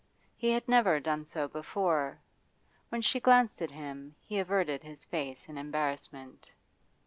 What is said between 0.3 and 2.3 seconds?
He had never done so before;